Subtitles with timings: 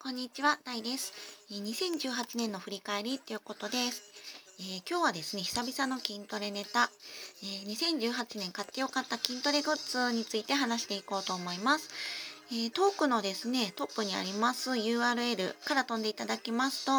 [0.00, 1.12] こんにちは、ダイです。
[1.50, 4.04] 2018年の振り返りということです。
[4.60, 6.88] えー、今日はですね、久々の筋トレネタ、
[7.42, 11.90] えー、2018年買ってよかった筋トレグッズについて話していこうと思います。
[12.52, 16.92] えー、トークのですね、トップにあります URL から飛んでいただきますと、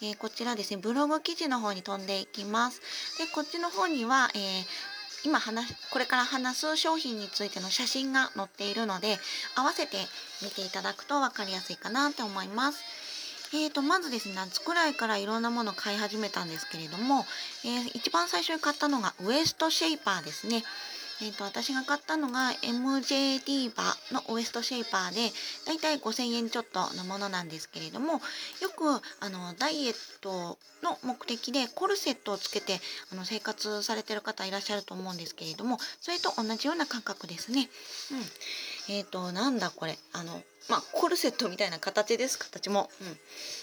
[0.00, 2.80] えこちらですね、ブログ記事の方に飛んでいきます。
[3.18, 4.64] で、こっちの方には、え
[5.26, 9.18] 今話これから話す商品についての写真が載っているので
[9.56, 9.96] 合わせて
[10.40, 12.78] 見ていただくと分かりやすいかなと思います。
[13.52, 17.24] えーと、まずですね夏くらいからいろんなものを買い始めたんですけれども、
[17.64, 20.62] えー、一番最初に買ったのがウエストシェイパーですね。
[21.22, 25.32] えーと、私が買ったのが MJD バーのウエストシェイパーで
[25.66, 28.18] だいたい5000円ちょっとのものなんですけれどもよ
[28.76, 28.84] く
[29.20, 32.80] あのダイエットの目的でコルセットをつけて
[33.12, 37.68] あの生活されてる方いらっしゃると思うんですけれどもそれと同じような感覚ですね。
[38.12, 38.18] うん、
[38.88, 42.90] え、ー、となんだこれあのまあ、コルセットみたいな形です形も。
[43.00, 43.14] うん、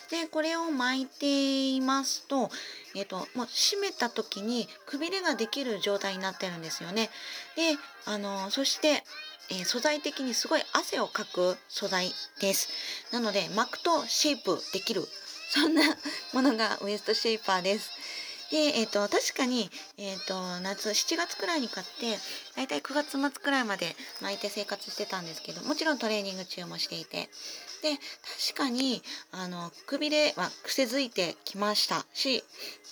[0.10, 2.50] でこれを巻いていますと,、
[2.96, 7.10] えーと、もう締めた時にくびれができる状態になってるんですよね。
[7.56, 9.04] であのそして、
[9.50, 12.70] えー、素材的にすごい汗をかく素材です。
[13.12, 15.06] なので巻くとシェイプできる
[15.50, 15.84] そんな
[16.32, 17.92] ものがウエストシェイパーです。
[18.54, 22.20] で、えーと、確かに、えーと、夏7月くらいに買って
[22.56, 27.30] 大体9月末くらいまで巻いて生活してたんですけどもちろんトレーニング中もしていて
[27.82, 27.98] で
[28.54, 29.02] 確かに
[29.32, 32.44] あのくびれは癖づいてきましたし、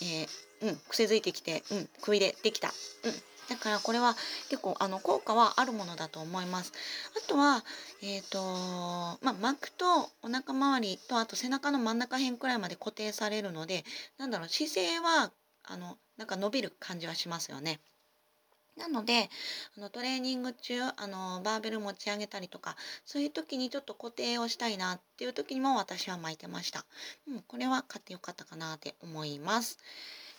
[0.01, 2.69] えー、うん、癖づいてきて、うん、くびれできた。
[2.69, 3.13] うん
[3.49, 4.15] だからこれは
[4.49, 6.71] 結構あの効果はあるものだと思います。
[7.17, 7.65] あとは、
[8.01, 8.39] えっ、ー、と、
[9.21, 13.83] まあ、巻くとお腹周りとあと背中の真ん中辺くらいまで固定されるので、
[14.17, 15.31] なんだろう、姿勢は
[15.63, 17.79] あのなんか伸びる感じはしますよね。
[18.77, 19.29] なので
[19.77, 26.85] あのトレーニング中あのバーベル持ち上げたりとかそういう時にちょっと固定をしたいなっていう時にも私は巻いてました。
[27.27, 29.77] うん、これは買ってよかったかなって思います。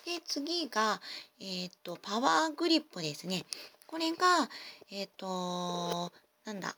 [0.04, 1.00] で次が、
[1.40, 3.44] えーと、パワーグリップですね。
[3.86, 4.48] これが、
[4.90, 6.10] えっ、と
[6.44, 6.74] なんだ、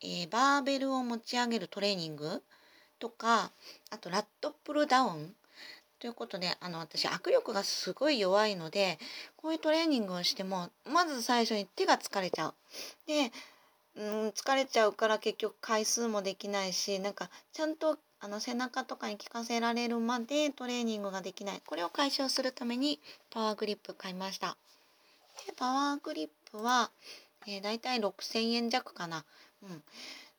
[0.00, 2.42] えー、バーベルを持ち上げるトレーニング
[2.98, 3.50] とか
[3.90, 5.34] あとラットプルダウン
[6.02, 8.98] ということであの私握力がすごい弱いので
[9.36, 12.54] こういうトレーニングをしてもまず最初に手が疲れちゃう。
[13.06, 13.30] で
[13.94, 22.98] うん疲れちゃうから結局回数もできないしなんかちゃんとあの背中とかに効かせられるまでトレーニングができないこれを解消するために
[23.30, 24.56] パワーグリップ買いました。
[25.46, 26.90] でパワーグリップは、
[27.46, 29.24] えー、大体6000円弱かな。
[29.62, 29.84] うん、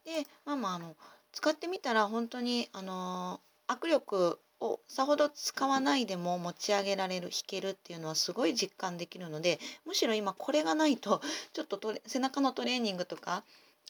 [0.03, 0.97] でまあまああの
[1.31, 13.43] 使ってみたら本当にあのー、握力をさほど使わないでも持ち上げられる弾けるっていうのはすごい実感できるのでむしろ今これがないと ちょっと背中のトレーニングとか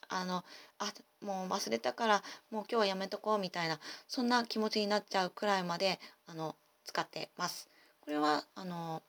[0.10, 0.44] あの
[0.80, 0.92] あ
[1.22, 7.70] もう忘れたからもう今日はやめとこうみたいなそんな気持ちになっちゃうくらいまであの使ってます。
[8.02, 9.02] これはあの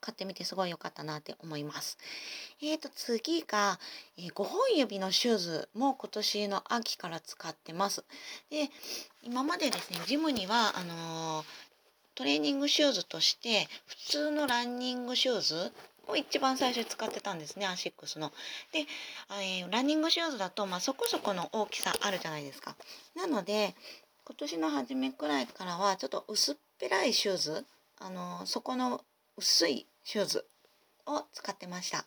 [0.00, 1.98] 買ってみてすごい良かったなって思います。
[2.62, 3.78] えーと次が、
[4.16, 8.04] えー、5本指のシューズも今年の秋から使ってます。
[8.50, 8.70] で
[9.22, 11.44] 今までですねジムにはあのー、
[12.14, 15.72] トレーニングシューズとして普通のランニングシューズ
[16.06, 18.32] を一番最初に使ってたんですねアシックスの。
[18.72, 18.86] で、
[19.40, 22.76] えー、ランニングシューズだと、まあ、そこそこの大きさあるじゃないですか。
[23.16, 23.74] なので
[24.24, 27.66] 今年の初めくらいからはちょっと薄っぺらいシューズ
[28.00, 29.00] あの、そこの
[29.38, 30.44] 薄いシューズ
[31.06, 32.04] を使ってました。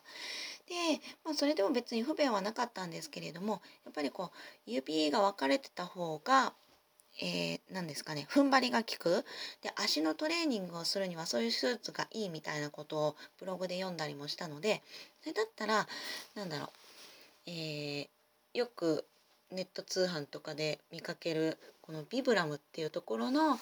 [0.68, 0.74] で、
[1.24, 6.54] まあ、それでも別に不便はなかったんですけれどもやっぱりこう指が分かれてた方が
[7.20, 9.24] えー、何ですかね踏ん張りが効く
[9.60, 14.82] で足のトレーニングをするにはそういうスーツがいいみたいなことをブログで読んだりもしたので
[15.20, 15.86] それだったら
[16.34, 16.68] なんだろう、
[17.48, 18.08] えー、
[18.54, 19.04] よく
[19.50, 23.58] ネット通販とかで見かけるこのビブラムっていうところの、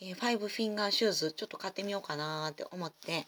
[0.00, 3.26] えー、ファイブフィンガーシューズちょっと買ってみようかなって思って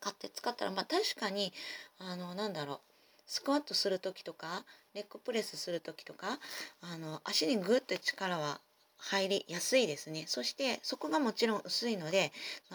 [0.00, 1.52] 買って使ったらまあ確かに
[1.98, 2.80] あのなんだろう
[3.26, 4.64] スクワットする時とか
[4.94, 6.38] レッグプレスする時とか
[6.82, 8.60] あの足にグッと力は
[8.98, 10.24] 入りやすいですね。
[10.26, 12.32] そしてそこがもちろん薄いので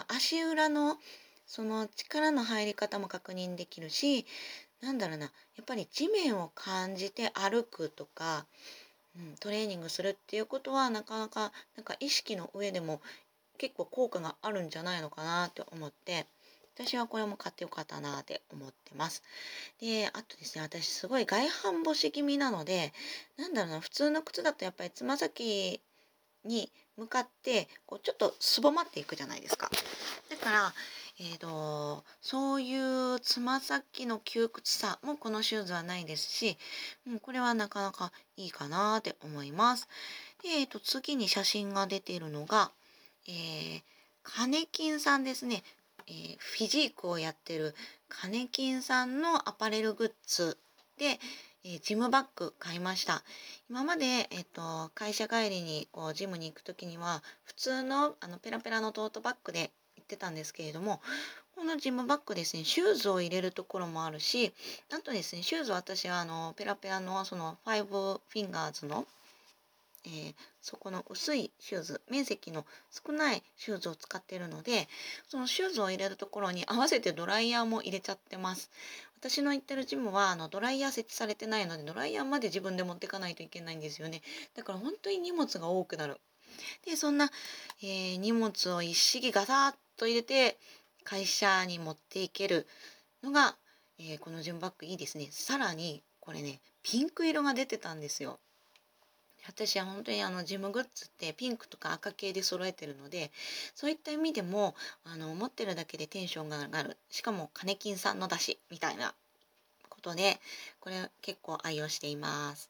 [0.07, 0.97] 足裏の
[1.45, 4.25] その力の入り方も確認できるし
[4.81, 5.31] なんだろうなや
[5.62, 8.45] っぱり地面を感じて歩くとか、
[9.19, 13.01] うん、トレーニングするっていうことはなかなかなんか意識の上でも
[13.57, 16.25] 結構効果があるんじゃないのかなって思って
[16.80, 19.21] 私はこれも買ってよかったなって思ってます。
[19.81, 22.94] で、あとですね、私すごい外反母趾気味なので、
[23.38, 25.81] なんだろうな、普通の靴だとやっぱりつま先
[26.45, 29.69] に向かってこうちょっとすぼまっていくじゃないですか。
[30.30, 30.74] だから、
[31.21, 36.57] えーと、そういうつま先の窮屈さもこのシューズはないですし、
[37.06, 39.89] うん、これはなかなかいいかなって思います。
[40.42, 42.71] で、えーと、次に写真が出ているのが、
[43.27, 43.81] えー、
[44.24, 45.63] カネキンさんですね。
[46.07, 47.75] えー、フィジークをやってる
[48.07, 50.57] カネキンさんのアパレルグッズ
[50.98, 51.19] で、
[51.65, 53.24] えー、ジムバッグ買いました。
[53.69, 59.72] 今まで、えっ、と、会社帰りにこうジムに行く時には普通のあのペラペラのトートバッグで
[60.09, 61.01] ってたんですけれども
[61.56, 64.53] このジムバッグですねシューズを入れるところもあるし
[64.91, 69.06] あとですねシューズ私はあのペラペラのそのファイブフィンガーズの
[70.06, 74.88] えー、そこの薄いシューズ面積の少ないシューズを使っているので
[75.27, 78.71] そのシューズを入れるところに合わせてドライヤーも入れちゃってます。
[79.19, 84.21] 私の行ってるジムはあのドライヤー設置されてないのでドライヤーまで自分で持っていかないといけないんですよね。
[84.55, 86.21] だから本当に荷物が多くなる。
[86.85, 87.29] でそんな、
[87.81, 90.57] えー、荷物を一式ガサッと入れて
[91.04, 92.66] 会社に持っていける
[93.22, 93.56] のが、
[94.00, 95.28] えー、このジムバッグいいですね。
[95.31, 98.40] さらにこれねピンク色が出てたんですよ。
[99.48, 103.31] 私は本当にあのジムグッズってピンクとか赤系で揃えてるので
[103.74, 106.98] そういった意味でもあの持ってるだけでテンションが上がる。
[107.10, 109.13] しかも金金さんのだしみたいな
[109.90, 110.40] ことで
[110.80, 112.69] これ結構愛用しています。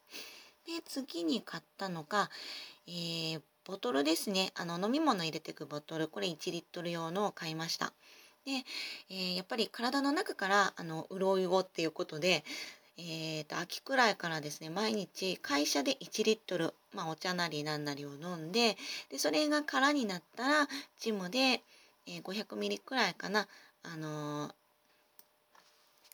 [0.66, 2.30] で次に買ったのが、
[2.88, 7.94] えー、ボトルですねあの飲み物入れていくボトルこれ1リットル用のを買いました。
[8.44, 8.64] で、
[9.12, 12.44] えー、やっぱり体の中からあの潤いをっていうことで
[12.98, 18.76] えーと、秋くらいからですね毎日会社で1リットル、まあ、お茶なりなんなりを飲んで
[19.10, 20.68] でそれが空になったら
[21.00, 23.48] ジムで、えー、500ミリくらいかな、
[23.84, 24.52] あのー、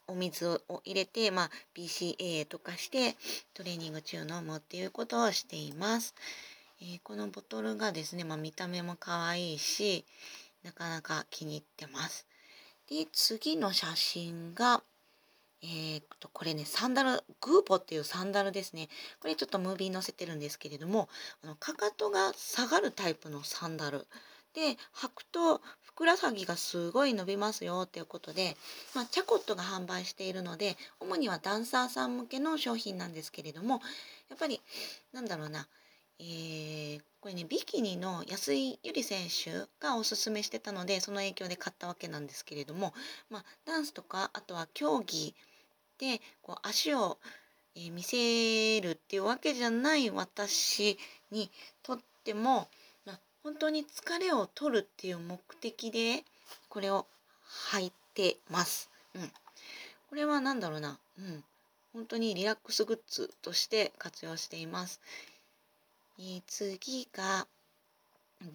[0.10, 3.16] お水を入れて、まあ、BCA とかして
[3.56, 6.13] トレーニング中飲むっていうことをしています。
[6.81, 10.06] えー、このボトルがですね、まあ、見た目も可愛いし
[10.63, 12.27] なかなか気に入ってます。
[12.89, 14.83] で次の写真が
[15.68, 18.88] えー、とこれねサンダルグーポっていうサンダルですね
[19.19, 21.10] これちょっとムービー載せてるんですけれども
[21.44, 24.06] あのかかとが下がるタイプのサンダル
[24.54, 28.56] で履くとふくらはぎがすごい伸びますよっていうことで、
[28.94, 33.81] まあ、チャコットが販売しているので主にはダンサーさん向けの商品なんですけれども
[34.30, 34.62] やっぱり
[35.13, 35.68] なんだろうな
[36.20, 42.94] えー、これねビキニの安井ゆり選手がおすすめしてたのでその影響で買ったわけなんですけれども、
[43.30, 45.34] まあ、ダンスとかあとは競技
[45.98, 47.18] でこう足を、
[47.76, 50.98] えー、見せるっていうわけじゃない私
[51.32, 51.50] に
[51.84, 52.68] とっても、
[53.06, 56.24] まあ、本当に疲れを取るっていう目的で
[56.70, 57.06] これを
[57.72, 58.90] 履いてます。
[59.14, 59.32] うん、
[60.10, 61.44] これは何だろうな、うん、
[61.94, 65.02] 本当にリラックスグッズとして活用しています。
[66.18, 67.48] えー、次が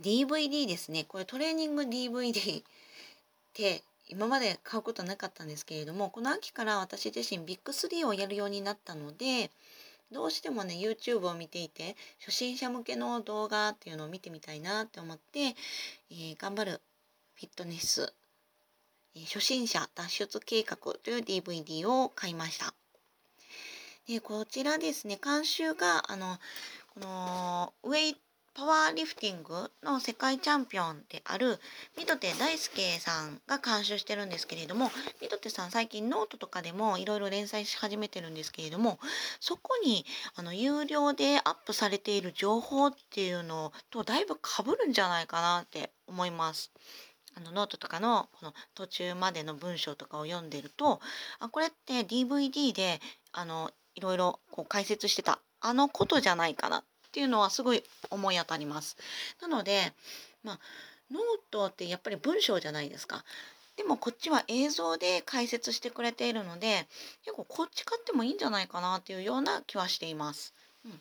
[0.02, 1.04] DVD ですね。
[1.04, 2.64] これトレーニング DVD っ
[3.52, 9.50] て今まで買うことなかったんですけれどもこの秋から私自身ビッグ3をやるようになったので
[10.10, 16.80] どうしてもね YouTube を見ていて初心者向けの動画っていうのを見てみたいなって思って、えー、頑張る
[17.34, 18.12] フィットネス、
[19.14, 22.74] えー、初心者脱出計画という DVD を買いました。
[24.08, 26.38] でこちらですね監修があの
[26.94, 28.16] このウェイ
[28.52, 31.60] パワーリフティングの世界チャンピオンである
[31.96, 34.90] 三土手大介さんが監修してるんですけれども
[35.22, 38.98] 三土手さん最近ノートとかでもいろいろ連載し始めてるんですけれども
[39.38, 40.04] そこに
[40.34, 46.72] あの有料でアップされている情報っていうのとだいぶかぶるんじゃないかなって思います。
[47.36, 51.00] あのノートとかのこの途中までの文章とかを読んでると
[51.38, 53.00] あこれって DVD で
[53.32, 58.96] あのいろいろこう解説してたあのことじゃないかなっていうのはすごい思い当たります。
[59.40, 59.92] なので
[60.42, 60.58] まあ
[61.10, 63.24] ノートってやっぱり文章じゃないですか。
[63.76, 66.86] でもこっちは映像で解説してくれているので
[67.24, 70.54] 結構こっち買ってもいいんじゃないかなっていうような気はしています。
[70.84, 70.92] うん、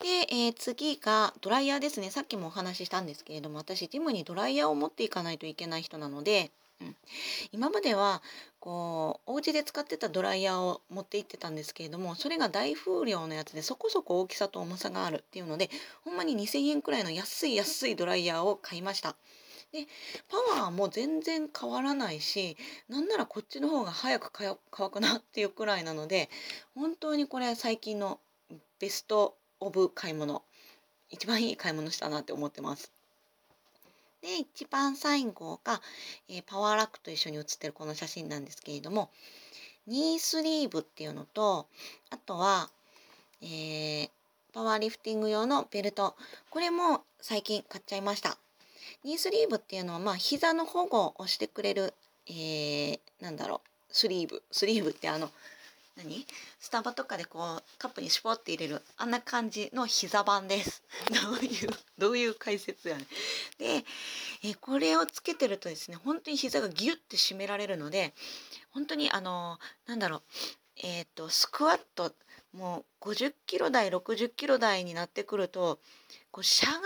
[0.00, 6.96] で、えー、次がドライヤーですねさっきもお話ししたんですけれども私ジムにドライヤーを持っていかないといけない人なのでうん、
[7.50, 8.22] 今までは
[8.60, 15.70] こうお家で使ってたドライヤーを持って行ってたんですけれどもそれが大風量のやつでそこそこ大きさと重さがあるっていうので
[16.04, 19.16] ほんまに2,000円くらいの安い安いドライヤーを買いました。
[19.72, 19.86] で
[20.28, 22.56] パワーも全然変わらないし
[22.88, 24.30] なんならこっちの方が早く
[24.70, 26.30] 乾くなっていうくらいなので
[26.74, 28.18] 本当にこれ最近の
[28.78, 30.42] ベストオブ買い物
[31.10, 32.97] 一番いい買い物したなって思ってます。
[34.22, 35.80] で一番最後が、
[36.28, 39.10] えー、パワーラックと一緒に写ってるこの写真なんですけれども
[39.86, 41.66] ニースリーブっていうのと
[42.10, 42.68] あとは、
[43.42, 44.10] えー、
[44.52, 46.14] パワーリフティング用のベルト。
[46.50, 48.36] これも最近買っちゃいました。
[49.04, 51.94] ニースリーブっていうのはまあ膝の保護をしてくれる、
[52.26, 54.42] えー、なんだろうスリーブ。
[54.50, 55.30] スリーブってあの
[55.98, 56.26] 何？
[56.60, 60.82] スタバとかでこうカップにシュポって入れるあんな感じの膝版です。
[61.22, 63.06] どういうどういう解説やね
[63.58, 63.84] で、
[64.44, 68.14] えこれをつけてるとですね本当に膝がギュッて締められるので
[68.70, 70.22] 本当にあのなんだろう。
[70.76, 72.14] えっ、ー、とスクワット
[72.52, 75.80] もう50キロ台60キロ台になってくると
[76.30, 76.80] こうしゃがん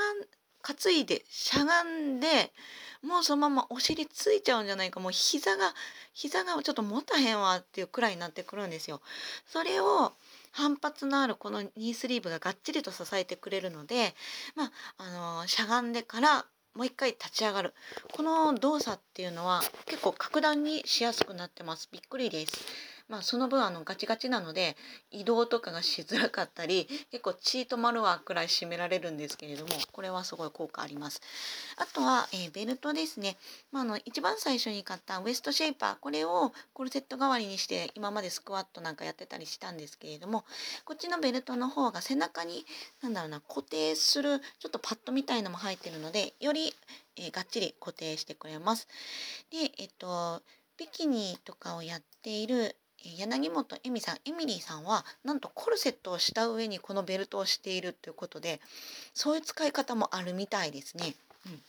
[0.63, 2.53] 担いでしゃがんで
[3.03, 5.75] もうそのままお尻ついちゃうんじゃないかもう膝が
[6.15, 9.01] 膝がちょっと持たへんわっていうくらいになってくるんですよ。
[9.47, 10.13] それを
[10.53, 14.15] 反発のあるこのニースリーブががっちりと支えてくれるので、
[14.55, 17.75] まあ、あのしゃがんでからもう一回立ち上がる
[18.13, 22.53] この動作っていうのは結構格段にしやすくなってますびっくりです。
[23.13, 24.75] まあ、その分あのガチガチなので
[25.11, 31.21] 移動とかがしづらかったり結構血止まるわくらい締められるんですけれどもこれはすごい効果あります。
[31.77, 33.37] あとは、えー、ベルトですね、
[33.71, 40.47] まあ、の一番最初に買ったウエストシェイパーこれをコルセット代わりにして今までスクワットなんかやってたりしたんですけれども
[40.87, 42.65] こっちのベルトの方が背中に
[43.03, 46.73] なんだろうな固定するちょっとパッドみたいのも入ってるのでより、
[47.19, 48.89] えー、がっちり固定してくれます。
[49.51, 50.41] でえっと
[50.79, 58.61] ビキニとかをやっている柳本恵美さんエミリーさんはなんとコルセットをした上にこのベルトをしているということで
[59.15, 61.15] そういう使い方もあるみたいですね。
[61.47, 61.61] うん、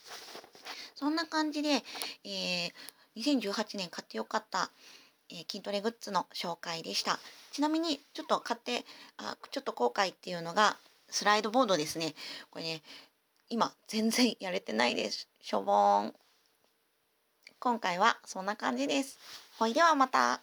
[0.96, 1.84] そんな感じで、
[2.24, 2.72] えー、
[3.16, 4.70] 2018年買ってよかった、
[5.30, 7.20] えー、筋トレグッズの紹介でした。
[7.52, 8.86] ちなみにちょっと買って
[9.18, 10.78] あちょっと後悔っていうのが
[11.10, 12.14] スライドボードですね。
[12.52, 12.82] これね
[13.50, 15.28] 今全然やれてないです。
[15.42, 16.14] しょぼーん。
[17.60, 19.18] 今回はそんな感じです。
[19.58, 20.42] ほいではまた。